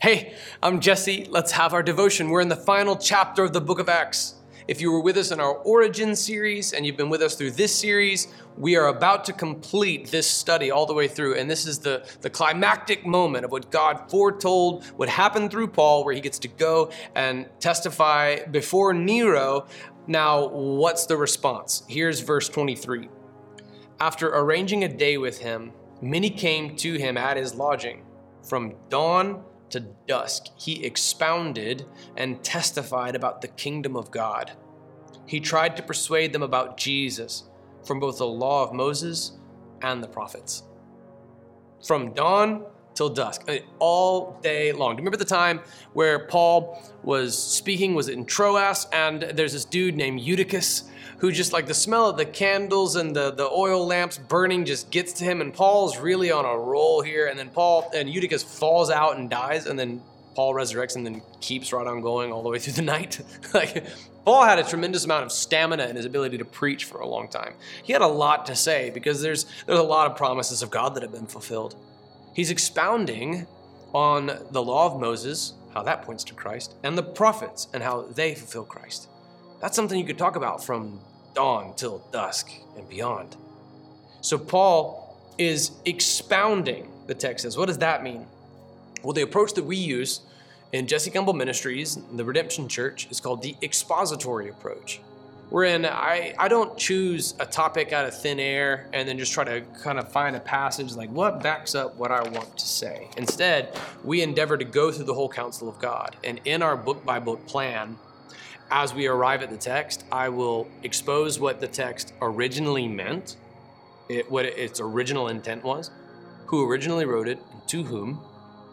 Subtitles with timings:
[0.00, 0.32] Hey,
[0.62, 1.26] I'm Jesse.
[1.28, 2.30] Let's have our devotion.
[2.30, 4.36] We're in the final chapter of the book of Acts.
[4.66, 7.50] If you were with us in our origin series and you've been with us through
[7.50, 11.34] this series, we are about to complete this study all the way through.
[11.34, 16.02] And this is the, the climactic moment of what God foretold would happen through Paul,
[16.06, 19.66] where he gets to go and testify before Nero.
[20.06, 21.82] Now, what's the response?
[21.88, 23.10] Here's verse 23.
[24.00, 28.06] After arranging a day with him, many came to him at his lodging.
[28.42, 34.52] From dawn to dusk, he expounded and testified about the kingdom of God.
[35.26, 37.44] He tried to persuade them about Jesus
[37.84, 39.38] from both the law of Moses
[39.82, 40.64] and the prophets.
[41.86, 42.64] From dawn
[42.94, 44.96] till dusk, uh, all day long.
[44.96, 45.60] Do you remember the time
[45.92, 47.94] where Paul was speaking?
[47.94, 48.86] Was in Troas?
[48.92, 50.84] And there's this dude named Eutychus
[51.18, 54.90] who just like the smell of the candles and the, the oil lamps burning just
[54.90, 55.42] gets to him.
[55.42, 57.26] And Paul's really on a roll here.
[57.26, 59.66] And then Paul and Eutychus falls out and dies.
[59.66, 60.02] And then
[60.34, 63.20] Paul resurrects and then keeps right on going all the way through the night.
[63.52, 63.86] like
[64.24, 67.28] Paul had a tremendous amount of stamina in his ability to preach for a long
[67.28, 67.52] time.
[67.82, 70.94] He had a lot to say because there's there's a lot of promises of God
[70.94, 71.76] that have been fulfilled.
[72.34, 73.46] He's expounding
[73.92, 78.02] on the law of Moses, how that points to Christ, and the prophets and how
[78.02, 79.08] they fulfill Christ.
[79.60, 81.00] That's something you could talk about from
[81.34, 83.36] dawn till dusk and beyond.
[84.20, 87.56] So Paul is expounding the text says.
[87.56, 88.24] What does that mean?
[89.02, 90.20] Well, the approach that we use
[90.72, 95.00] in Jesse Campbell Ministries, the Redemption Church, is called the expository approach.
[95.50, 99.42] Wherein I, I don't choose a topic out of thin air and then just try
[99.42, 103.08] to kind of find a passage like what backs up what I want to say.
[103.16, 106.16] Instead, we endeavor to go through the whole counsel of God.
[106.22, 107.98] And in our book by book plan,
[108.70, 113.36] as we arrive at the text, I will expose what the text originally meant,
[114.08, 115.90] it, what its original intent was,
[116.46, 118.14] who originally wrote it, to whom,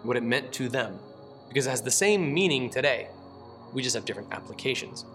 [0.03, 0.99] what it meant to them.
[1.47, 3.07] Because it has the same meaning today.
[3.73, 5.05] We just have different applications.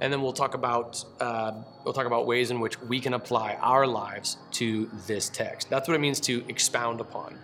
[0.00, 1.52] And then we'll talk about uh,
[1.84, 5.70] we'll talk about ways in which we can apply our lives to this text.
[5.70, 7.38] That's what it means to expound upon.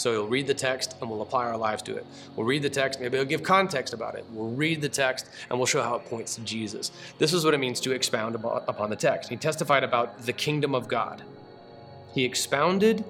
[0.00, 2.06] So we'll read the text and we'll apply our lives to it.
[2.34, 4.24] We'll read the text, maybe we'll give context about it.
[4.32, 6.90] We'll read the text and we'll show how it points to Jesus.
[7.18, 9.28] This is what it means to expound upon the text.
[9.28, 11.22] He testified about the kingdom of God.
[12.14, 13.04] He expounded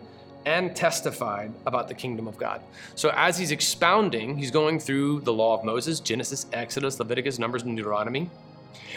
[0.47, 2.61] and testified about the kingdom of God.
[2.97, 7.63] So as he's expounding, he's going through the law of Moses, Genesis, Exodus, Leviticus, Numbers,
[7.63, 8.29] and Deuteronomy.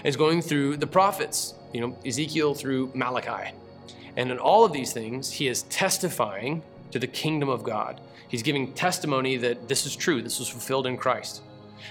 [0.03, 3.53] He's going through the prophets, you know, Ezekiel through Malachi.
[4.15, 6.61] And in all of these things, he is testifying
[6.91, 7.99] to the kingdom of God.
[8.27, 11.41] He's giving testimony that this is true, this was fulfilled in Christ.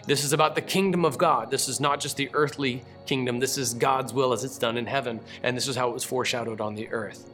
[0.07, 1.51] This is about the kingdom of God.
[1.51, 4.87] This is not just the earthly kingdom, this is God's will as it's done in
[4.87, 7.29] heaven, and this is how it was foreshadowed on the earth.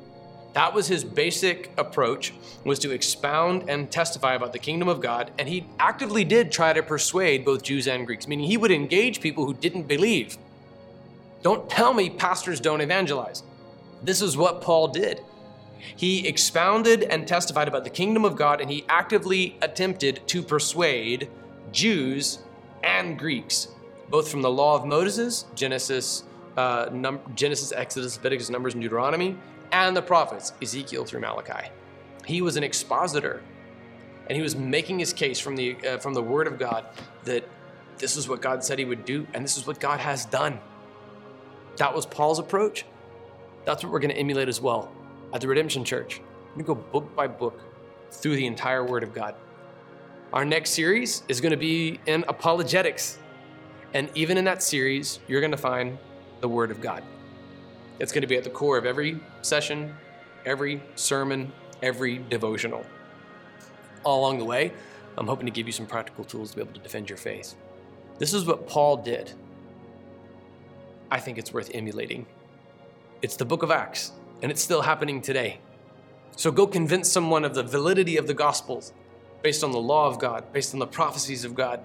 [0.54, 2.32] That was his basic approach
[2.64, 6.72] was to expound and testify about the kingdom of God, and he actively did try
[6.72, 10.36] to persuade both Jews and Greeks, meaning he would engage people who didn't believe.
[11.42, 13.42] Don't tell me pastors don't evangelize.
[14.02, 15.20] This is what Paul did.
[15.96, 21.28] He expounded and testified about the kingdom of God, and he actively attempted to persuade
[21.72, 22.40] Jews
[22.82, 23.68] and Greeks,
[24.08, 26.24] both from the law of Moses, Genesis,
[26.56, 29.36] uh, num- Genesis, Exodus, Leviticus, Numbers, and Deuteronomy,
[29.72, 31.68] and the prophets, Ezekiel through Malachi.
[32.24, 33.42] He was an expositor,
[34.26, 36.86] and he was making his case from the uh, from the Word of God
[37.24, 37.48] that
[37.98, 40.58] this is what God said He would do, and this is what God has done.
[41.76, 42.84] That was Paul's approach.
[43.64, 44.90] That's what we're going to emulate as well
[45.32, 46.20] at the Redemption Church.
[46.56, 47.60] We go book by book
[48.10, 49.34] through the entire Word of God.
[50.32, 53.18] Our next series is going to be in apologetics.
[53.94, 55.98] And even in that series, you're going to find
[56.40, 57.02] the Word of God.
[57.98, 59.94] It's going to be at the core of every session,
[60.44, 62.84] every sermon, every devotional.
[64.04, 64.72] All along the way,
[65.16, 67.56] I'm hoping to give you some practical tools to be able to defend your faith.
[68.18, 69.32] This is what Paul did.
[71.10, 72.26] I think it's worth emulating.
[73.22, 75.58] It's the book of Acts and it's still happening today.
[76.36, 78.92] So go convince someone of the validity of the Gospels
[79.42, 81.80] based on the law of God, based on the prophecies of God.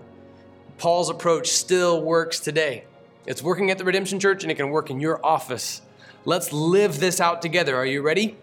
[0.77, 2.85] Paul's approach still works today.
[3.25, 5.81] It's working at the Redemption Church and it can work in your office.
[6.25, 7.75] Let's live this out together.
[7.75, 8.37] Are you ready?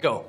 [0.00, 0.26] Go.